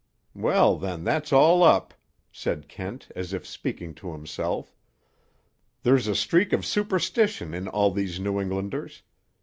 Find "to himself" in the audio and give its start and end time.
4.01-4.73